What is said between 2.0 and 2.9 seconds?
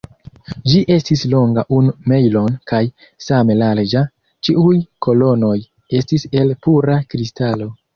mejlon kaj